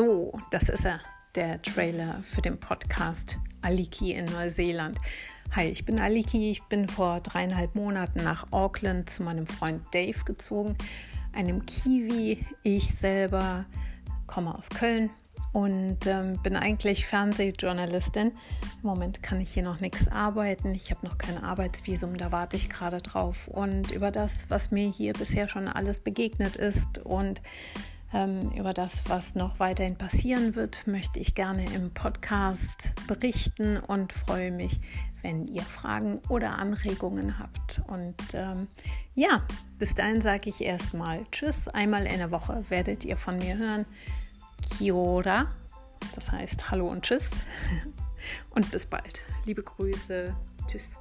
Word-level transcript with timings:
So, 0.00 0.32
das 0.50 0.70
ist 0.70 0.86
er, 0.86 0.98
der 1.34 1.60
Trailer 1.60 2.22
für 2.22 2.40
den 2.40 2.58
Podcast 2.58 3.36
Aliki 3.60 4.12
in 4.12 4.24
Neuseeland. 4.24 4.96
Hi, 5.54 5.68
ich 5.68 5.84
bin 5.84 6.00
Aliki. 6.00 6.50
Ich 6.50 6.62
bin 6.62 6.88
vor 6.88 7.20
dreieinhalb 7.20 7.74
Monaten 7.74 8.24
nach 8.24 8.50
Auckland 8.50 9.10
zu 9.10 9.22
meinem 9.22 9.46
Freund 9.46 9.82
Dave 9.92 10.24
gezogen, 10.24 10.74
einem 11.34 11.66
Kiwi. 11.66 12.46
Ich 12.62 12.94
selber 12.94 13.66
komme 14.26 14.56
aus 14.56 14.70
Köln 14.70 15.10
und 15.52 16.06
ähm, 16.06 16.38
bin 16.42 16.56
eigentlich 16.56 17.04
Fernsehjournalistin. 17.04 18.28
Im 18.28 18.88
Moment 18.88 19.22
kann 19.22 19.42
ich 19.42 19.52
hier 19.52 19.64
noch 19.64 19.80
nichts 19.80 20.08
arbeiten. 20.08 20.74
Ich 20.74 20.90
habe 20.90 21.04
noch 21.04 21.18
kein 21.18 21.36
Arbeitsvisum, 21.36 22.16
da 22.16 22.32
warte 22.32 22.56
ich 22.56 22.70
gerade 22.70 23.02
drauf. 23.02 23.48
Und 23.48 23.90
über 23.90 24.10
das, 24.10 24.46
was 24.48 24.70
mir 24.70 24.88
hier 24.90 25.12
bisher 25.12 25.46
schon 25.46 25.68
alles 25.68 26.00
begegnet 26.00 26.56
ist 26.56 27.04
und 27.04 27.42
über 28.12 28.74
das, 28.74 29.02
was 29.08 29.34
noch 29.36 29.60
weiterhin 29.60 29.96
passieren 29.96 30.56
wird, 30.56 30.86
möchte 30.86 31.20
ich 31.20 31.34
gerne 31.34 31.64
im 31.72 31.92
Podcast 31.92 32.92
berichten 33.06 33.76
und 33.78 34.12
freue 34.12 34.50
mich, 34.50 34.80
wenn 35.22 35.46
ihr 35.46 35.62
Fragen 35.62 36.20
oder 36.28 36.58
Anregungen 36.58 37.38
habt. 37.38 37.82
Und 37.86 38.16
ähm, 38.34 38.66
ja, 39.14 39.46
bis 39.78 39.94
dahin 39.94 40.20
sage 40.20 40.50
ich 40.50 40.60
erstmal 40.60 41.22
Tschüss. 41.30 41.68
Einmal 41.68 42.06
in 42.06 42.18
der 42.18 42.30
Woche 42.30 42.64
werdet 42.68 43.04
ihr 43.04 43.16
von 43.16 43.38
mir 43.38 43.56
hören. 43.56 43.86
Kiora, 44.76 45.46
das 46.14 46.32
heißt 46.32 46.70
Hallo 46.70 46.88
und 46.88 47.02
Tschüss. 47.02 47.30
Und 48.50 48.70
bis 48.70 48.84
bald. 48.84 49.22
Liebe 49.46 49.62
Grüße. 49.62 50.34
Tschüss. 50.66 50.98